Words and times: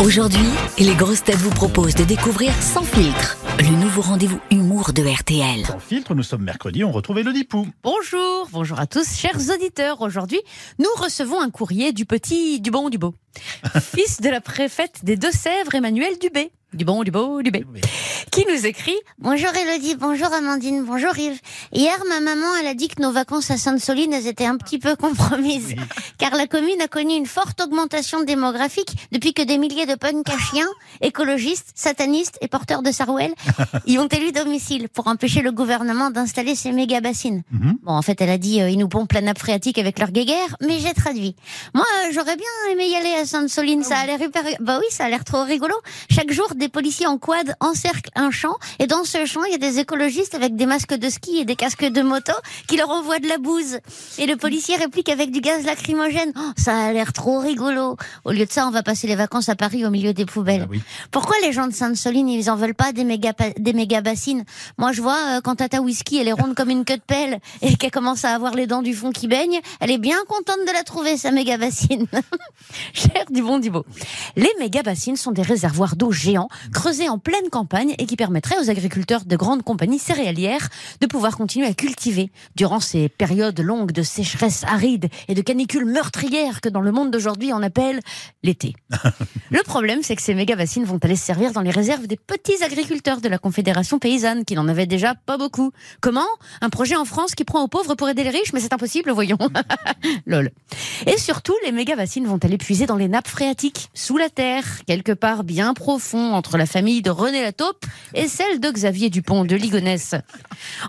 Aujourd'hui, 0.00 0.48
les 0.78 0.94
grosses 0.96 1.22
têtes 1.22 1.36
vous 1.36 1.50
proposent 1.50 1.94
de 1.94 2.02
découvrir 2.02 2.52
Sans 2.60 2.82
filtre, 2.82 3.38
le 3.60 3.80
nouveau 3.80 4.02
rendez-vous 4.02 4.40
humour 4.50 4.92
de 4.92 5.02
RTL. 5.02 5.64
Sans 5.64 5.78
filtre, 5.78 6.14
nous 6.16 6.24
sommes 6.24 6.42
mercredi, 6.42 6.82
on 6.82 6.90
retrouve 6.90 7.18
Elodie 7.18 7.44
Pou. 7.44 7.68
Bonjour, 7.84 8.48
bonjour 8.50 8.80
à 8.80 8.86
tous, 8.86 9.16
chers 9.16 9.38
auditeurs. 9.54 10.02
Aujourd'hui, 10.02 10.40
nous 10.80 10.90
recevons 10.96 11.40
un 11.40 11.48
courrier 11.48 11.92
du 11.92 12.06
petit 12.06 12.60
du 12.60 12.72
bon 12.72 12.90
du 12.90 12.98
beau, 12.98 13.14
fils 13.80 14.20
de 14.20 14.28
la 14.28 14.40
préfète 14.40 15.04
des 15.04 15.16
Deux-Sèvres, 15.16 15.76
Emmanuel 15.76 16.18
Dubé. 16.18 16.50
Du 16.74 16.84
bon, 16.84 17.04
du 17.04 17.12
beau, 17.12 17.40
du 17.40 17.52
bé. 17.52 17.64
Qui 18.32 18.44
nous 18.50 18.66
écrit 18.66 18.96
Bonjour 19.18 19.50
Elodie, 19.54 19.94
bonjour 19.94 20.32
Amandine, 20.32 20.82
bonjour 20.82 21.16
Yves. 21.16 21.38
Hier, 21.72 21.96
ma 22.08 22.18
maman, 22.18 22.48
elle 22.60 22.66
a 22.66 22.74
dit 22.74 22.88
que 22.88 23.00
nos 23.00 23.12
vacances 23.12 23.52
à 23.52 23.56
Sainte-Soline, 23.56 24.12
elles 24.12 24.26
étaient 24.26 24.44
un 24.44 24.56
petit 24.56 24.80
peu 24.80 24.96
compromises. 24.96 25.76
Car 26.18 26.34
la 26.34 26.48
commune 26.48 26.80
a 26.80 26.88
connu 26.88 27.14
une 27.14 27.26
forte 27.26 27.60
augmentation 27.60 28.24
démographique 28.24 29.08
depuis 29.12 29.34
que 29.34 29.42
des 29.42 29.56
milliers 29.56 29.86
de 29.86 29.94
punks 29.94 30.28
à 30.28 30.36
chiens, 30.36 30.66
écologistes, 31.00 31.70
satanistes 31.76 32.36
et 32.40 32.48
porteurs 32.48 32.82
de 32.82 32.90
Sarwell 32.90 33.32
y 33.86 33.98
ont 33.98 34.08
élu 34.08 34.32
domicile 34.32 34.88
pour 34.88 35.06
empêcher 35.06 35.42
le 35.42 35.52
gouvernement 35.52 36.10
d'installer 36.10 36.56
ces 36.56 36.72
méga 36.72 37.00
bassines. 37.00 37.44
Mhm. 37.52 37.78
Bon, 37.84 37.92
en 37.92 38.02
fait, 38.02 38.20
elle 38.20 38.30
a 38.30 38.38
dit, 38.38 38.60
euh, 38.60 38.68
ils 38.68 38.78
nous 38.78 38.88
pompent 38.88 39.12
la 39.12 39.20
nappe 39.20 39.38
phréatique 39.38 39.78
avec 39.78 40.00
leur 40.00 40.10
guéguerre, 40.10 40.56
mais 40.60 40.80
j'ai 40.80 40.92
traduit. 40.92 41.36
Moi, 41.72 41.84
euh, 41.84 42.10
j'aurais 42.12 42.36
bien 42.36 42.72
aimé 42.72 42.88
y 42.88 42.96
aller 42.96 43.14
à 43.14 43.26
Sainte-Soline, 43.26 43.84
ça 43.84 43.98
a 43.98 44.06
l'air 44.06 44.20
hyper... 44.20 44.42
Bah 44.58 44.78
oui, 44.80 44.86
ça 44.90 45.04
a 45.04 45.08
l'air 45.08 45.22
trop 45.22 45.44
rigolo. 45.44 45.74
Chaque 46.10 46.32
jour, 46.32 46.48
des 46.56 46.63
policiers 46.68 47.06
en 47.06 47.18
quad 47.18 47.54
encerclent 47.60 48.10
un 48.14 48.30
champ, 48.30 48.54
et 48.78 48.86
dans 48.86 49.04
ce 49.04 49.24
champ, 49.26 49.44
il 49.44 49.52
y 49.52 49.54
a 49.54 49.58
des 49.58 49.78
écologistes 49.78 50.34
avec 50.34 50.56
des 50.56 50.66
masques 50.66 50.94
de 50.94 51.08
ski 51.08 51.38
et 51.38 51.44
des 51.44 51.56
casques 51.56 51.84
de 51.84 52.02
moto 52.02 52.32
qui 52.68 52.76
leur 52.76 52.90
envoient 52.90 53.18
de 53.18 53.28
la 53.28 53.38
bouse. 53.38 53.78
Et 54.18 54.26
le 54.26 54.36
policier 54.36 54.76
réplique 54.76 55.08
avec 55.08 55.30
du 55.30 55.40
gaz 55.40 55.64
lacrymogène. 55.64 56.32
Oh, 56.36 56.50
ça 56.56 56.76
a 56.76 56.92
l'air 56.92 57.12
trop 57.12 57.38
rigolo. 57.38 57.96
Au 58.24 58.32
lieu 58.32 58.46
de 58.46 58.52
ça, 58.52 58.66
on 58.66 58.70
va 58.70 58.82
passer 58.82 59.06
les 59.06 59.16
vacances 59.16 59.48
à 59.48 59.56
Paris 59.56 59.84
au 59.84 59.90
milieu 59.90 60.12
des 60.12 60.26
poubelles. 60.26 60.62
Ah 60.64 60.70
oui. 60.70 60.82
Pourquoi 61.10 61.36
les 61.42 61.52
gens 61.52 61.66
de 61.66 61.72
Sainte-Soline, 61.72 62.28
ils 62.28 62.50
en 62.50 62.56
veulent 62.56 62.74
pas 62.74 62.92
des 62.92 63.04
méga, 63.04 63.32
des 63.58 63.72
méga 63.72 64.00
bassines? 64.00 64.44
Moi, 64.78 64.92
je 64.92 65.02
vois, 65.02 65.18
euh, 65.36 65.40
quand 65.40 65.56
Tata 65.56 65.80
Whisky, 65.80 66.18
elle 66.18 66.28
est 66.28 66.32
ronde 66.32 66.54
comme 66.54 66.70
une 66.70 66.84
queue 66.84 66.96
de 66.96 67.02
pelle 67.06 67.40
et 67.62 67.76
qu'elle 67.76 67.90
commence 67.90 68.24
à 68.24 68.34
avoir 68.34 68.54
les 68.54 68.66
dents 68.66 68.82
du 68.82 68.94
fond 68.94 69.10
qui 69.10 69.28
baignent, 69.28 69.60
elle 69.80 69.90
est 69.90 69.98
bien 69.98 70.18
contente 70.28 70.60
de 70.66 70.72
la 70.72 70.82
trouver, 70.82 71.16
sa 71.16 71.30
méga 71.30 71.56
bassine. 71.56 72.06
Cher 72.92 73.24
du 73.30 73.42
bon 73.42 73.58
du 73.58 73.70
beau. 73.70 73.84
Les 74.36 74.50
méga 74.58 74.82
bassines 74.82 75.16
sont 75.16 75.30
des 75.30 75.42
réservoirs 75.42 75.94
d'eau 75.94 76.10
géants 76.10 76.48
creusés 76.72 77.08
en 77.08 77.18
pleine 77.18 77.48
campagne 77.50 77.94
et 77.98 78.06
qui 78.06 78.16
permettraient 78.16 78.58
aux 78.58 78.68
agriculteurs 78.68 79.24
de 79.24 79.36
grandes 79.36 79.62
compagnies 79.62 79.98
céréalières 79.98 80.68
de 81.00 81.06
pouvoir 81.06 81.36
continuer 81.36 81.66
à 81.66 81.74
cultiver 81.74 82.30
durant 82.56 82.80
ces 82.80 83.08
périodes 83.08 83.60
longues 83.60 83.92
de 83.92 84.02
sécheresse 84.02 84.64
aride 84.64 85.08
et 85.28 85.34
de 85.34 85.42
canicules 85.42 85.84
meurtrières 85.84 86.60
que 86.60 86.68
dans 86.68 86.80
le 86.80 86.90
monde 86.90 87.10
d'aujourd'hui 87.12 87.52
on 87.52 87.62
appelle 87.62 88.00
l'été. 88.42 88.74
Le 89.50 89.62
problème, 89.62 90.00
c'est 90.02 90.16
que 90.16 90.22
ces 90.22 90.34
méga 90.34 90.56
bassines 90.56 90.84
vont 90.84 90.98
aller 91.02 91.16
se 91.16 91.24
servir 91.24 91.52
dans 91.52 91.60
les 91.60 91.70
réserves 91.70 92.06
des 92.06 92.16
petits 92.16 92.62
agriculteurs 92.64 93.20
de 93.20 93.28
la 93.28 93.38
Confédération 93.38 93.98
paysanne 93.98 94.44
qui 94.44 94.54
n'en 94.54 94.66
avaient 94.66 94.86
déjà 94.86 95.14
pas 95.14 95.38
beaucoup. 95.38 95.70
Comment? 96.00 96.26
Un 96.60 96.70
projet 96.70 96.96
en 96.96 97.04
France 97.04 97.34
qui 97.34 97.44
prend 97.44 97.62
aux 97.62 97.68
pauvres 97.68 97.94
pour 97.94 98.08
aider 98.08 98.24
les 98.24 98.30
riches, 98.30 98.52
mais 98.52 98.60
c'est 98.60 98.72
impossible, 98.72 99.12
voyons. 99.12 99.38
Lol. 100.26 100.50
Et 101.06 101.18
surtout, 101.18 101.54
les 101.64 101.72
méga 101.72 101.96
bassines 101.96 102.26
vont 102.26 102.38
aller 102.42 102.58
puiser 102.58 102.86
dans 102.86 102.96
les 102.96 103.08
nappes 103.08 103.28
phréatiques, 103.28 103.90
sous 103.94 104.16
la 104.16 104.28
terre, 104.28 104.64
quelque 104.86 105.12
part 105.12 105.44
bien 105.44 105.74
profond 105.74 106.34
entre 106.34 106.56
la 106.56 106.66
famille 106.66 107.02
de 107.02 107.10
René 107.10 107.42
Lataupe 107.42 107.84
et 108.14 108.28
celle 108.28 108.60
de 108.60 108.70
Xavier 108.70 109.10
Dupont 109.10 109.44
de 109.44 109.56
Ligonnès. 109.56 110.14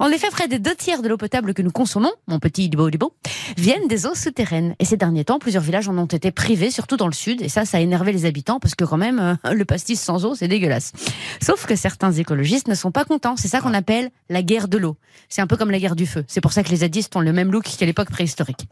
En 0.00 0.08
effet, 0.10 0.28
près 0.30 0.48
des 0.48 0.58
deux 0.58 0.74
tiers 0.74 1.02
de 1.02 1.08
l'eau 1.08 1.16
potable 1.16 1.54
que 1.54 1.62
nous 1.62 1.70
consommons, 1.70 2.12
mon 2.26 2.38
petit 2.38 2.68
Dubo 2.68 2.90
Dubo, 2.90 3.12
viennent 3.56 3.88
des 3.88 4.06
eaux 4.06 4.14
souterraines. 4.14 4.74
Et 4.78 4.84
ces 4.84 4.96
derniers 4.96 5.24
temps, 5.24 5.38
plusieurs 5.38 5.62
villages 5.62 5.88
en 5.88 5.96
ont 5.98 6.06
été 6.06 6.30
privés, 6.30 6.70
surtout 6.70 6.96
dans 6.96 7.06
le 7.06 7.12
sud. 7.12 7.42
Et 7.42 7.48
ça, 7.48 7.64
ça 7.64 7.78
a 7.78 7.80
énervé 7.80 8.12
les 8.12 8.24
habitants 8.26 8.60
parce 8.60 8.74
que 8.74 8.84
quand 8.84 8.96
même, 8.96 9.18
euh, 9.18 9.52
le 9.52 9.64
pastis 9.64 10.00
sans 10.00 10.24
eau, 10.24 10.34
c'est 10.34 10.48
dégueulasse. 10.48 10.92
Sauf 11.42 11.66
que 11.66 11.76
certains 11.76 12.12
écologistes 12.12 12.68
ne 12.68 12.74
sont 12.74 12.90
pas 12.90 13.04
contents. 13.04 13.36
C'est 13.36 13.48
ça 13.48 13.60
qu'on 13.60 13.74
appelle 13.74 14.10
la 14.28 14.42
guerre 14.42 14.68
de 14.68 14.78
l'eau. 14.78 14.96
C'est 15.28 15.42
un 15.42 15.46
peu 15.46 15.56
comme 15.56 15.70
la 15.70 15.78
guerre 15.78 15.96
du 15.96 16.06
feu. 16.06 16.24
C'est 16.28 16.40
pour 16.40 16.52
ça 16.52 16.62
que 16.62 16.70
les 16.70 16.76
zadistes 16.76 17.14
ont 17.16 17.20
le 17.20 17.32
même 17.32 17.52
look 17.52 17.64
qu'à 17.64 17.86
l'époque 17.86 18.10
préhistorique. 18.10 18.66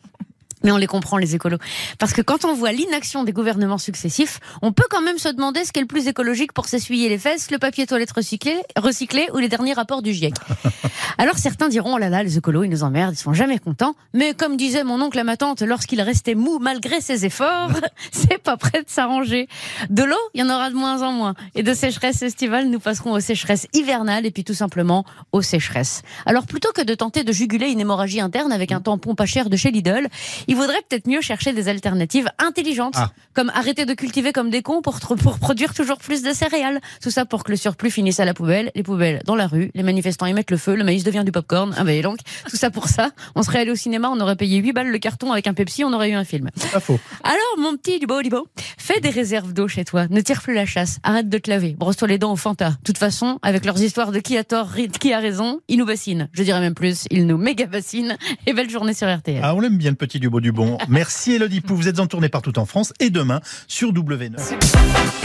Mais 0.64 0.70
on 0.72 0.76
les 0.76 0.86
comprend, 0.86 1.16
les 1.16 1.34
écolos. 1.34 1.58
Parce 1.98 2.12
que 2.12 2.22
quand 2.22 2.44
on 2.44 2.54
voit 2.54 2.72
l'inaction 2.72 3.24
des 3.24 3.32
gouvernements 3.32 3.78
successifs, 3.78 4.40
on 4.62 4.72
peut 4.72 4.86
quand 4.90 5.02
même 5.02 5.18
se 5.18 5.28
demander 5.28 5.64
ce 5.64 5.72
qui 5.72 5.80
est 5.80 5.82
le 5.82 5.88
plus 5.88 6.08
écologique 6.08 6.52
pour 6.52 6.66
s'essuyer 6.66 7.08
les 7.08 7.18
fesses, 7.18 7.50
le 7.50 7.58
papier 7.58 7.86
toilette 7.86 8.12
recyclé, 8.12 8.56
recyclé 8.76 9.28
ou 9.34 9.38
les 9.38 9.48
derniers 9.48 9.72
rapports 9.72 10.02
du 10.02 10.12
GIEC. 10.12 10.34
Alors 11.18 11.38
certains 11.38 11.68
diront, 11.68 11.94
oh 11.94 11.98
là 11.98 12.08
là, 12.08 12.22
les 12.22 12.38
écolos, 12.38 12.64
ils 12.64 12.70
nous 12.70 12.84
emmerdent, 12.84 13.14
ils 13.14 13.18
sont 13.18 13.32
jamais 13.32 13.58
contents. 13.58 13.94
Mais 14.14 14.34
comme 14.34 14.56
disait 14.56 14.84
mon 14.84 15.00
oncle 15.00 15.18
à 15.18 15.24
ma 15.24 15.36
tante, 15.36 15.62
lorsqu'il 15.62 16.00
restait 16.00 16.34
mou 16.34 16.58
malgré 16.60 17.00
ses 17.00 17.24
efforts, 17.24 17.70
c'est 18.12 18.38
pas 18.38 18.56
prêt 18.56 18.82
de 18.82 18.88
s'arranger. 18.88 19.48
De 19.90 20.02
l'eau, 20.02 20.16
il 20.34 20.40
y 20.40 20.42
en 20.42 20.50
aura 20.50 20.70
de 20.70 20.74
moins 20.74 21.02
en 21.02 21.12
moins. 21.12 21.34
Et 21.54 21.62
de 21.62 21.74
sécheresse 21.74 22.22
estivale, 22.22 22.68
nous 22.68 22.80
passerons 22.80 23.12
aux 23.12 23.20
sécheresses 23.20 23.66
hivernales 23.72 24.26
et 24.26 24.30
puis 24.30 24.44
tout 24.44 24.54
simplement 24.54 25.04
aux 25.32 25.42
sécheresses. 25.42 26.02
Alors 26.26 26.46
plutôt 26.46 26.72
que 26.72 26.82
de 26.82 26.94
tenter 26.94 27.24
de 27.24 27.32
juguler 27.32 27.68
une 27.68 27.80
hémorragie 27.80 28.20
interne 28.20 28.52
avec 28.52 28.72
un 28.72 28.80
tampon 28.80 29.14
pas 29.14 29.26
cher 29.26 29.50
de 29.50 29.56
chez 29.56 29.70
Lidl, 29.70 30.08
il 30.52 30.56
vaudrait 30.58 30.82
peut-être 30.86 31.06
mieux 31.08 31.22
chercher 31.22 31.54
des 31.54 31.68
alternatives 31.68 32.28
intelligentes, 32.38 32.92
Ah. 32.98 33.10
comme 33.32 33.50
arrêter 33.54 33.86
de 33.86 33.94
cultiver 33.94 34.32
comme 34.32 34.50
des 34.50 34.60
cons 34.60 34.82
pour, 34.82 35.00
pour 35.00 35.38
produire 35.38 35.72
toujours 35.72 35.96
plus 35.96 36.22
de 36.22 36.30
céréales. 36.34 36.78
Tout 37.02 37.10
ça 37.10 37.24
pour 37.24 37.42
que 37.42 37.50
le 37.52 37.56
surplus 37.56 37.90
finisse 37.90 38.20
à 38.20 38.26
la 38.26 38.34
poubelle, 38.34 38.70
les 38.74 38.82
poubelles 38.82 39.22
dans 39.24 39.34
la 39.34 39.46
rue, 39.46 39.70
les 39.74 39.82
manifestants 39.82 40.26
y 40.26 40.34
mettent 40.34 40.50
le 40.50 40.58
feu, 40.58 40.74
le 40.74 40.84
maïs 40.84 41.04
devient 41.04 41.22
du 41.24 41.32
popcorn. 41.32 41.74
Ah 41.78 41.84
ben 41.84 42.02
donc, 42.02 42.18
tout 42.50 42.56
ça 42.58 42.70
pour 42.70 42.88
ça. 42.88 43.12
On 43.34 43.42
serait 43.42 43.60
allé 43.60 43.70
au 43.70 43.76
cinéma, 43.76 44.10
on 44.10 44.20
aurait 44.20 44.36
payé 44.36 44.58
8 44.58 44.72
balles 44.74 44.88
le 44.90 44.98
carton 44.98 45.32
avec 45.32 45.46
un 45.46 45.54
Pepsi, 45.54 45.84
on 45.84 45.92
aurait 45.94 46.10
eu 46.10 46.14
un 46.14 46.24
film. 46.24 46.50
Pas 46.70 46.80
faux. 46.80 47.00
Alors, 47.24 47.38
mon 47.58 47.74
petit 47.78 47.98
du 47.98 48.06
beau 48.06 48.20
du 48.20 48.28
beau, 48.28 48.46
fais 48.76 49.00
des 49.00 49.08
réserves 49.08 49.54
d'eau 49.54 49.68
chez 49.68 49.86
toi. 49.86 50.06
Ne 50.10 50.20
tire 50.20 50.42
plus 50.42 50.52
la 50.54 50.66
chasse. 50.66 50.98
Arrête 51.02 51.30
de 51.30 51.38
te 51.38 51.48
laver. 51.48 51.74
Brosse-toi 51.78 52.08
les 52.08 52.18
dents 52.18 52.32
au 52.32 52.36
Fanta. 52.36 52.70
De 52.72 52.76
toute 52.84 52.98
façon, 52.98 53.38
avec 53.40 53.64
leurs 53.64 53.80
histoires 53.82 54.12
de 54.12 54.18
qui 54.18 54.36
a 54.36 54.44
tort, 54.44 54.68
qui 55.00 55.12
a 55.14 55.18
raison, 55.18 55.60
ils 55.68 55.78
nous 55.78 55.86
bassinent. 55.86 56.28
Je 56.32 56.42
dirais 56.42 56.60
même 56.60 56.74
plus, 56.74 57.06
ils 57.10 57.26
nous 57.26 57.38
méga 57.38 57.64
bassinent. 57.64 58.18
Et 58.46 58.52
belle 58.52 58.68
journée 58.68 58.92
sur 58.92 59.08
RTL. 59.10 59.40
Ah, 59.42 59.54
on 59.54 59.60
l'aime 59.60 59.78
bien 59.78 59.90
le 59.90 59.96
petit 59.96 60.20
du 60.20 60.28
beau 60.42 60.48
du 60.48 60.52
bon. 60.52 60.78
Merci 60.88 61.32
Elodie 61.32 61.60
Pou, 61.60 61.76
vous 61.76 61.88
êtes 61.88 62.00
en 62.00 62.06
tournée 62.06 62.28
partout 62.28 62.58
en 62.58 62.66
France 62.66 62.92
et 63.00 63.10
demain 63.10 63.40
sur 63.68 63.92
W9. 63.92 64.38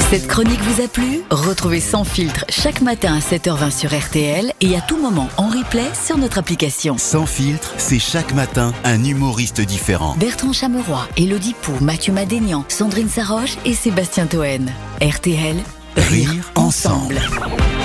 Cette 0.09 0.27
chronique 0.27 0.61
vous 0.61 0.83
a 0.83 0.87
plu? 0.87 1.21
Retrouvez 1.31 1.79
Sans 1.79 2.03
filtre 2.03 2.45
chaque 2.49 2.81
matin 2.81 3.15
à 3.15 3.19
7h20 3.19 3.71
sur 3.71 3.97
RTL 3.97 4.53
et 4.61 4.75
à 4.75 4.81
tout 4.81 4.97
moment 4.97 5.29
en 5.37 5.47
replay 5.47 5.87
sur 5.93 6.17
notre 6.17 6.37
application. 6.37 6.97
Sans 6.97 7.25
filtre, 7.25 7.73
c'est 7.77 7.99
chaque 7.99 8.33
matin 8.33 8.73
un 8.83 9.03
humoriste 9.03 9.61
différent. 9.61 10.15
Bertrand 10.17 10.53
Chameroy, 10.53 11.07
Elodie 11.17 11.55
Pou, 11.61 11.73
Mathieu 11.81 12.13
Madénian, 12.13 12.63
Sandrine 12.69 13.09
Saroche 13.09 13.57
et 13.65 13.73
Sébastien 13.73 14.27
Toen. 14.27 14.69
RTL, 15.01 15.57
rire 15.95 16.29
Rire 16.29 16.51
ensemble. 16.55 17.17
ensemble. 17.17 17.76